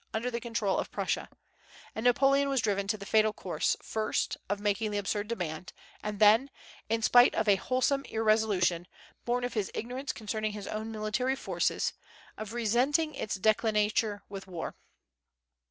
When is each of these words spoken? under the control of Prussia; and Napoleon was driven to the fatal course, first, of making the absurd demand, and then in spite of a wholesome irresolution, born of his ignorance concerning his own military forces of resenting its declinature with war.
under 0.15 0.31
the 0.31 0.39
control 0.39 0.79
of 0.79 0.89
Prussia; 0.91 1.29
and 1.93 2.05
Napoleon 2.05 2.49
was 2.49 2.59
driven 2.59 2.87
to 2.87 2.97
the 2.97 3.05
fatal 3.05 3.31
course, 3.33 3.77
first, 3.83 4.35
of 4.49 4.59
making 4.59 4.89
the 4.89 4.97
absurd 4.97 5.27
demand, 5.27 5.73
and 6.01 6.17
then 6.17 6.49
in 6.89 7.03
spite 7.03 7.35
of 7.35 7.47
a 7.47 7.57
wholesome 7.57 8.03
irresolution, 8.05 8.87
born 9.25 9.43
of 9.43 9.53
his 9.53 9.69
ignorance 9.75 10.11
concerning 10.11 10.53
his 10.53 10.65
own 10.65 10.91
military 10.91 11.35
forces 11.35 11.93
of 12.35 12.51
resenting 12.51 13.13
its 13.13 13.37
declinature 13.37 14.21
with 14.27 14.47
war. 14.47 14.75